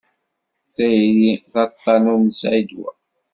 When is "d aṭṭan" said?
1.51-2.03